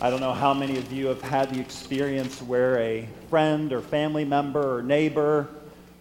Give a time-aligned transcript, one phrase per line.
[0.00, 3.80] I don't know how many of you have had the experience where a friend or
[3.80, 5.48] family member or neighbor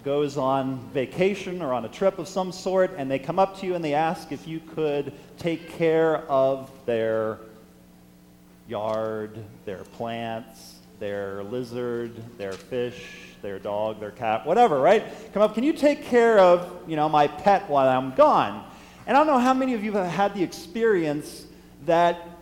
[0.06, 3.66] goes on vacation or on a trip of some sort and they come up to
[3.66, 7.40] you and they ask if you could take care of their
[8.68, 13.04] yard, their plants, their lizard, their fish,
[13.42, 15.06] their dog, their cat, whatever, right?
[15.34, 18.64] Come up, can you take care of, you know, my pet while I'm gone?
[19.08, 21.48] And I don't know how many of you have had the experience
[21.88, 22.37] that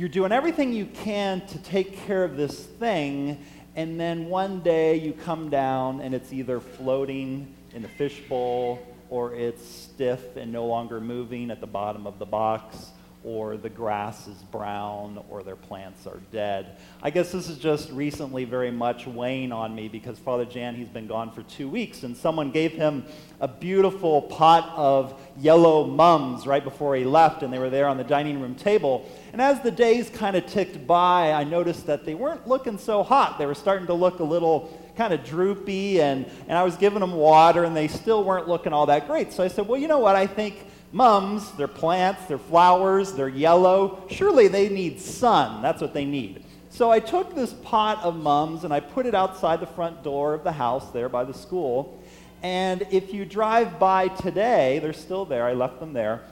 [0.00, 3.38] you're doing everything you can to take care of this thing,
[3.76, 8.78] and then one day you come down and it's either floating in the fishbowl
[9.10, 12.92] or it's stiff and no longer moving at the bottom of the box
[13.22, 16.78] or the grass is brown, or their plants are dead.
[17.02, 20.88] I guess this is just recently very much weighing on me because Father Jan, he's
[20.88, 23.04] been gone for two weeks, and someone gave him
[23.38, 27.98] a beautiful pot of yellow mums right before he left, and they were there on
[27.98, 29.06] the dining room table.
[29.32, 33.02] And as the days kind of ticked by, I noticed that they weren't looking so
[33.02, 33.38] hot.
[33.38, 37.00] They were starting to look a little kind of droopy, and, and I was giving
[37.00, 39.32] them water, and they still weren't looking all that great.
[39.32, 40.16] So I said, Well, you know what?
[40.16, 44.04] I think mums, they're plants, they're flowers, they're yellow.
[44.10, 45.62] Surely they need sun.
[45.62, 46.44] That's what they need.
[46.70, 50.34] So I took this pot of mums and I put it outside the front door
[50.34, 52.00] of the house there by the school.
[52.42, 55.44] And if you drive by today, they're still there.
[55.44, 56.22] I left them there.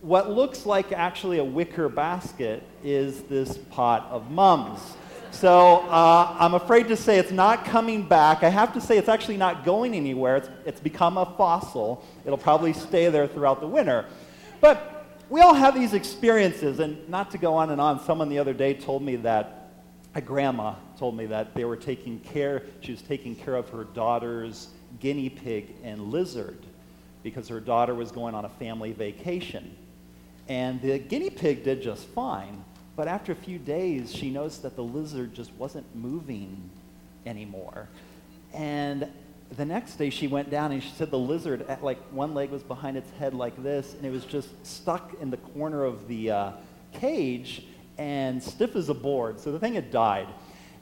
[0.00, 4.80] What looks like actually a wicker basket is this pot of mums.
[5.36, 8.42] So uh, I'm afraid to say it's not coming back.
[8.42, 10.36] I have to say it's actually not going anywhere.
[10.36, 12.02] It's, it's become a fossil.
[12.24, 14.06] It'll probably stay there throughout the winter.
[14.62, 18.38] But we all have these experiences, and not to go on and on, someone the
[18.38, 19.72] other day told me that
[20.14, 23.84] a grandma told me that they were taking care, she was taking care of her
[23.84, 24.68] daughter's
[25.00, 26.64] guinea pig and lizard
[27.22, 29.76] because her daughter was going on a family vacation.
[30.48, 32.64] And the guinea pig did just fine,
[32.96, 36.70] but after a few days, she noticed that the lizard just wasn't moving
[37.26, 37.88] anymore.
[38.54, 39.06] And
[39.54, 42.62] the next day, she went down and she said the lizard, like one leg was
[42.62, 46.30] behind its head like this, and it was just stuck in the corner of the
[46.30, 46.52] uh,
[46.94, 47.64] cage
[47.98, 49.38] and stiff as a board.
[49.40, 50.28] So the thing had died.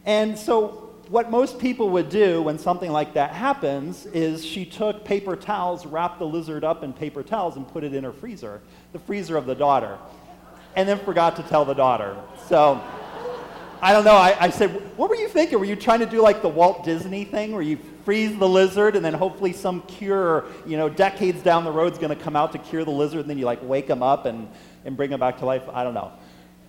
[0.07, 5.05] And so what most people would do when something like that happens is she took
[5.05, 8.61] paper towels, wrapped the lizard up in paper towels, and put it in her freezer,
[8.93, 9.99] the freezer of the daughter
[10.77, 12.17] and then forgot to tell the daughter.
[12.49, 12.83] So
[13.81, 14.17] I don't know.
[14.17, 15.59] I, I, said, What were you thinking?
[15.59, 18.97] Were you trying to do like the Walt Disney thing where you freeze the lizard
[18.97, 22.37] and then hopefully some cure, you know, decades down the road is going to come
[22.37, 24.49] out to cure the lizard and then you like wake them up and,
[24.85, 25.63] and bring them back to life?
[25.73, 26.13] I don't know.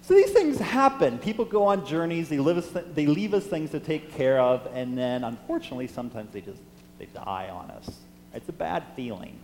[0.01, 1.17] So these things happen.
[1.17, 4.39] People go on journeys, they, live us th- they leave us things to take care
[4.39, 6.61] of, and then unfortunately sometimes they just
[6.99, 7.89] they die on us.
[8.33, 9.39] It's a bad feeling.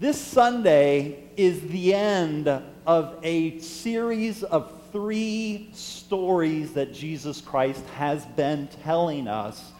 [0.00, 8.24] This Sunday is the end of a series of three stories that Jesus Christ has
[8.24, 9.72] been telling us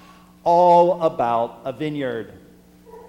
[0.45, 2.35] all about a vineyard.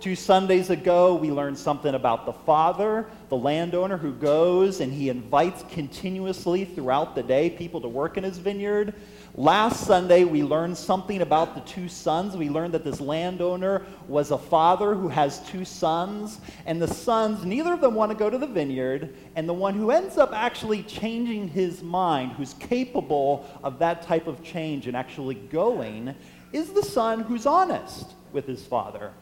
[0.02, 5.10] Two Sundays ago, we learned something about the father, the landowner who goes and he
[5.10, 8.96] invites continuously throughout the day people to work in his vineyard.
[9.36, 12.36] Last Sunday, we learned something about the two sons.
[12.36, 17.46] We learned that this landowner was a father who has two sons, and the sons,
[17.46, 20.34] neither of them want to go to the vineyard, and the one who ends up
[20.34, 26.16] actually changing his mind, who's capable of that type of change and actually going,
[26.54, 29.14] is the son who's honest with his father.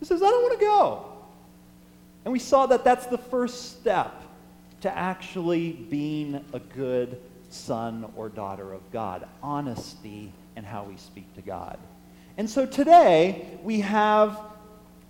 [0.00, 1.04] He says, I don't want to go.
[2.24, 4.22] And we saw that that's the first step
[4.80, 11.32] to actually being a good son or daughter of God, honesty and how we speak
[11.34, 11.78] to God.
[12.36, 14.40] And so today we have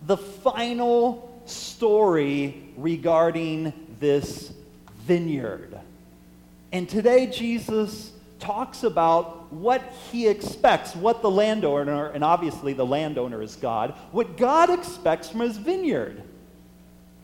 [0.07, 4.53] the final story regarding this
[5.07, 5.79] vineyard.
[6.73, 8.13] And today Jesus
[8.45, 9.83] talks about what
[10.13, 15.41] he expects, what the landowner, and obviously the landowner is God, what God expects from
[15.41, 16.23] his vineyard.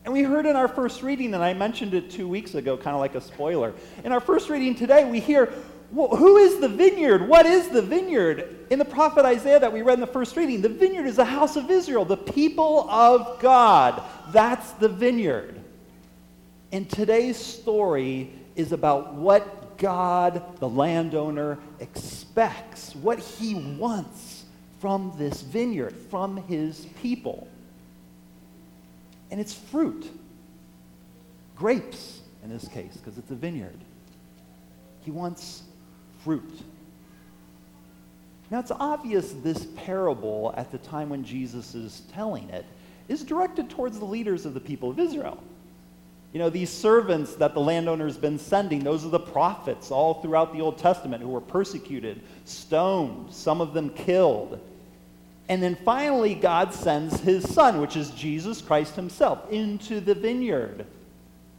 [0.05, 2.95] And we heard in our first reading, and I mentioned it two weeks ago, kind
[2.95, 3.75] of like a spoiler.
[4.03, 5.53] In our first reading today, we hear
[5.93, 7.29] well, who is the vineyard?
[7.29, 8.67] What is the vineyard?
[8.71, 11.25] In the prophet Isaiah that we read in the first reading, the vineyard is the
[11.25, 14.01] house of Israel, the people of God.
[14.31, 15.61] That's the vineyard.
[16.71, 24.45] And today's story is about what God, the landowner, expects, what he wants
[24.79, 27.49] from this vineyard, from his people
[29.31, 30.11] and it's fruit.
[31.57, 33.79] Grapes, in this case, because it's a vineyard.
[35.05, 35.63] He wants
[36.25, 36.63] fruit.
[38.51, 42.65] Now, it's obvious this parable, at the time when Jesus is telling it,
[43.09, 45.43] is directed towards the leaders of the people of Israel.
[46.33, 50.53] You know, these servants that the landowner's been sending, those are the prophets all throughout
[50.53, 54.61] the Old Testament who were persecuted, stoned, some of them killed.
[55.49, 60.87] And then finally, God sends his son, which is Jesus Christ himself, into the vineyard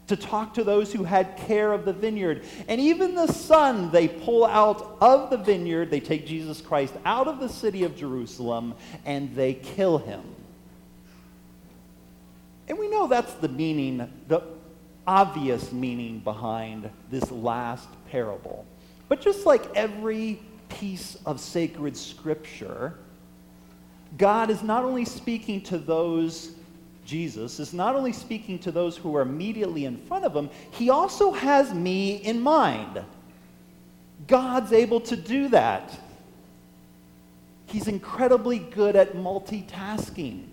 [0.08, 2.44] to talk to those who had care of the vineyard.
[2.70, 7.28] And even the son they pull out of the vineyard, they take Jesus Christ out
[7.28, 8.76] of the city of Jerusalem,
[9.06, 10.22] and they kill him.
[12.70, 14.42] And we know that's the meaning, the
[15.08, 18.66] obvious meaning behind this last parable.
[19.10, 20.40] But just like every
[20.70, 22.96] piece of sacred scripture,
[24.18, 26.52] God is not only speaking to those,
[27.06, 30.90] Jesus is not only speaking to those who are immediately in front of him, he
[30.90, 33.04] also has me in mind.
[34.28, 35.98] God's able to do that.
[37.66, 40.46] He's incredibly good at multitasking.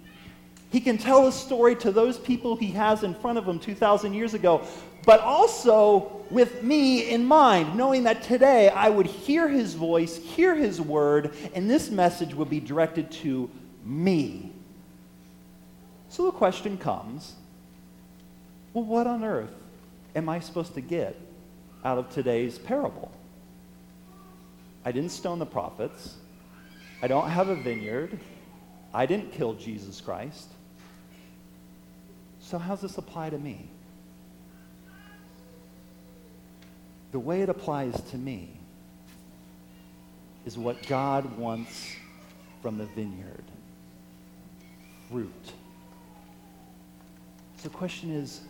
[0.70, 4.12] He can tell a story to those people he has in front of him 2,000
[4.12, 4.66] years ago,
[5.06, 10.54] but also with me in mind, knowing that today I would hear his voice, hear
[10.54, 13.50] his word, and this message would be directed to
[13.84, 14.52] me.
[16.10, 17.34] So the question comes
[18.74, 19.54] well, what on earth
[20.14, 21.18] am I supposed to get
[21.84, 23.10] out of today's parable?
[24.84, 26.16] I didn't stone the prophets.
[27.02, 28.18] I don't have a vineyard.
[28.92, 30.48] I didn't kill Jesus Christ.
[32.48, 33.68] So, how does this apply to me?
[37.12, 38.48] The way it applies to me
[40.46, 41.94] is what God wants
[42.62, 43.44] from the vineyard
[45.10, 45.52] fruit.
[47.58, 48.40] So, the question is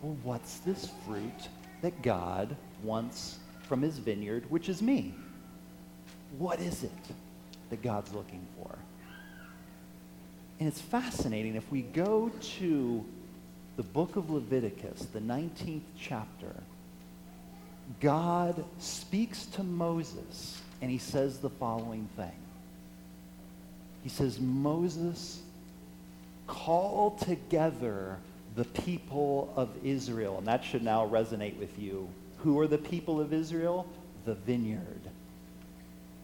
[0.00, 1.48] well, what's this fruit
[1.82, 2.54] that God
[2.84, 5.12] wants from his vineyard, which is me?
[6.38, 6.92] What is it
[7.70, 8.78] that God's looking for?
[10.60, 13.04] And it's fascinating if we go to
[13.80, 16.52] the book of Leviticus, the 19th chapter,
[17.98, 22.36] God speaks to Moses and he says the following thing.
[24.02, 25.40] He says, Moses,
[26.46, 28.18] call together
[28.54, 30.36] the people of Israel.
[30.36, 32.06] And that should now resonate with you.
[32.40, 33.86] Who are the people of Israel?
[34.26, 35.00] The vineyard.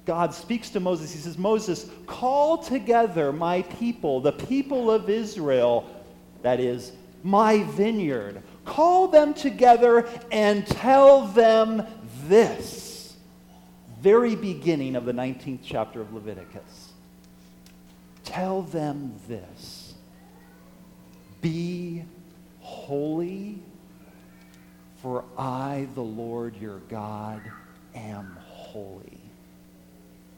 [0.05, 1.11] God speaks to Moses.
[1.11, 5.89] He says, Moses, call together my people, the people of Israel,
[6.43, 6.93] that is,
[7.27, 8.41] my vineyard.
[8.65, 11.85] Call them together and tell them
[12.29, 13.17] this.
[14.01, 16.93] Very beginning of the 19th chapter of Leviticus.
[18.25, 19.95] Tell them this
[21.41, 22.05] Be
[22.61, 23.59] holy,
[25.03, 27.43] for I, the Lord your God,
[27.95, 29.21] am holy.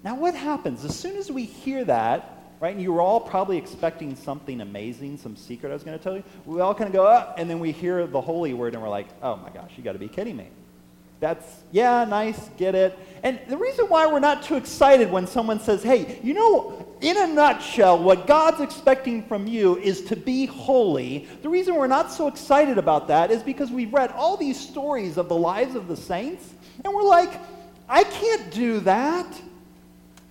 [0.02, 0.85] Now, what happens?
[0.87, 2.75] As soon as we hear that, right?
[2.75, 6.16] And you were all probably expecting something amazing, some secret I was going to tell
[6.16, 6.25] you.
[6.44, 8.88] We all kind of go, up, and then we hear the holy word, and we're
[8.88, 10.49] like, oh my gosh, you got to be kidding me.
[11.20, 12.96] That's, yeah, nice, get it.
[13.25, 17.16] And the reason why we're not too excited when someone says, hey, you know, in
[17.16, 21.26] a nutshell, what God's expecting from you is to be holy.
[21.43, 25.16] The reason we're not so excited about that is because we've read all these stories
[25.16, 26.54] of the lives of the saints,
[26.84, 27.40] and we're like,
[27.88, 29.26] I can't do that.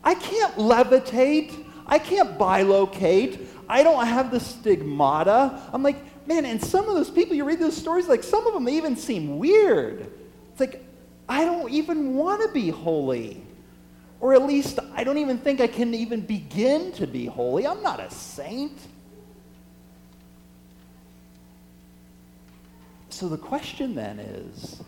[0.06, 1.66] I can't levitate.
[1.88, 3.48] I can't bilocate.
[3.70, 5.62] I don't have the stigmata.
[5.74, 8.54] I'm like, man, and some of those people, you read those stories, like some of
[8.54, 10.12] them, they even seem weird.
[10.52, 10.84] It's like,
[11.30, 13.42] I don't even want to be holy.
[14.20, 17.68] Or at least, I don't even think I can even begin to be holy.
[17.68, 18.78] I'm not a saint.
[23.10, 24.82] So the question then is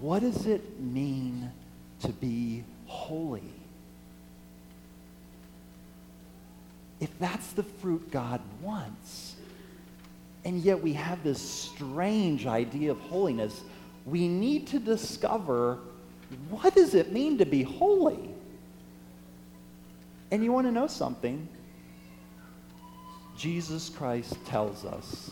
[0.00, 1.50] what does it mean
[2.00, 3.57] to be holy?
[7.00, 9.36] If that's the fruit God wants,
[10.44, 13.62] and yet we have this strange idea of holiness,
[14.06, 15.78] we need to discover
[16.50, 18.30] what does it mean to be holy?
[20.30, 21.48] And you want to know something?
[23.36, 25.30] Jesus Christ tells us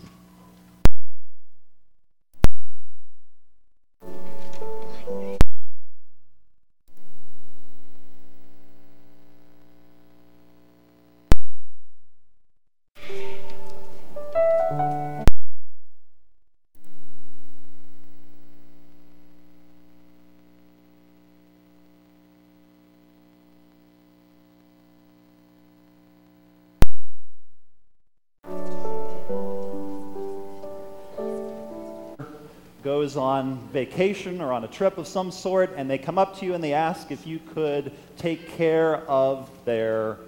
[33.07, 36.45] goes on vacation or on a trip of some sort, and they come up to
[36.45, 40.19] you and they ask if you could take care of their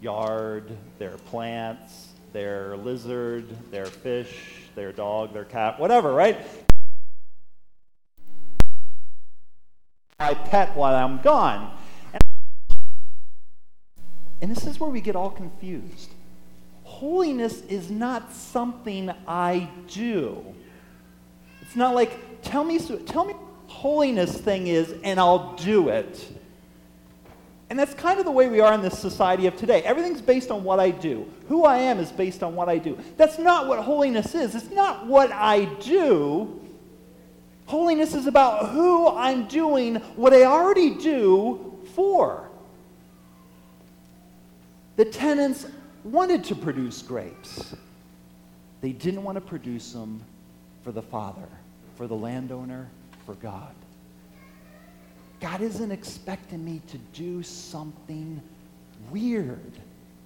[0.00, 6.38] yard, their plants, their lizard, their fish, their dog, their cat, whatever, right?
[10.18, 11.76] I pet while I'm gone.
[14.40, 16.08] And this is where we get all confused.
[16.84, 20.54] Holiness is not something I do.
[21.70, 23.34] It's not like, tell me, tell me
[23.68, 26.36] holiness thing is, and I'll do it.
[27.70, 29.80] And that's kind of the way we are in this society of today.
[29.84, 31.30] Everything's based on what I do.
[31.46, 32.98] Who I am is based on what I do.
[33.16, 34.56] That's not what holiness is.
[34.56, 36.60] It's not what I do.
[37.66, 42.50] Holiness is about who I'm doing what I already do for.
[44.96, 45.68] The tenants
[46.02, 47.76] wanted to produce grapes,
[48.80, 50.20] they didn't want to produce them
[50.82, 51.48] for the Father,
[51.96, 52.88] for the landowner,
[53.26, 53.74] for God.
[55.40, 58.40] God isn't expecting me to do something
[59.10, 59.72] weird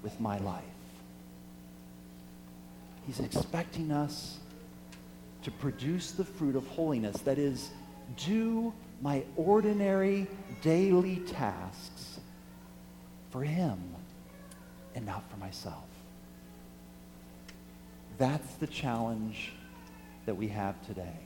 [0.03, 0.63] with my life.
[3.07, 4.39] He's expecting us
[5.43, 7.19] to produce the fruit of holiness.
[7.19, 7.71] That is,
[8.17, 10.27] do my ordinary
[10.63, 12.19] daily tasks
[13.31, 13.79] for Him
[14.95, 15.85] and not for myself.
[18.17, 19.53] That's the challenge
[20.27, 21.19] that we have today.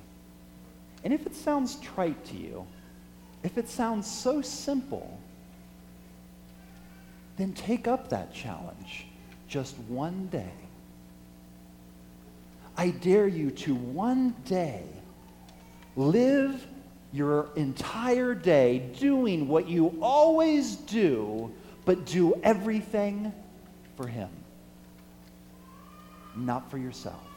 [1.05, 2.67] And if it sounds trite to you,
[3.43, 5.19] if it sounds so simple,
[7.37, 9.07] then take up that challenge
[9.49, 10.53] just one day.
[12.77, 14.83] I dare you to one day
[15.97, 16.67] live
[17.13, 21.53] your entire day doing what you always do,
[21.85, 23.33] but do everything
[23.97, 24.29] for Him.
[26.37, 27.28] Not for yourself,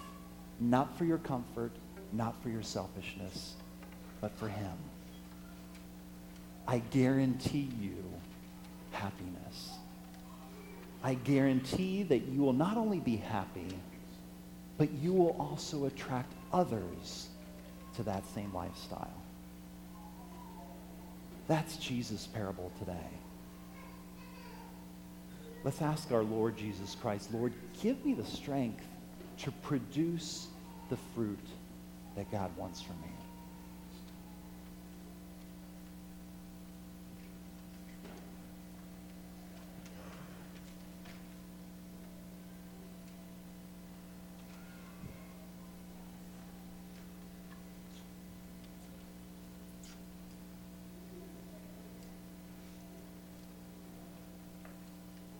[0.62, 1.72] not for your comfort,
[2.14, 3.56] not for your selfishness,
[4.22, 4.78] but for Him.
[6.68, 8.04] I guarantee you
[8.92, 9.72] happiness.
[11.04, 13.74] I guarantee that you will not only be happy,
[14.78, 17.28] but you will also attract others
[17.96, 19.14] to that same lifestyle.
[21.48, 23.10] That's Jesus' parable today.
[25.64, 28.86] Let's ask our Lord Jesus Christ, Lord, give me the strength
[29.40, 30.48] to produce
[30.92, 31.40] the fruit
[32.18, 33.08] that God wants from me.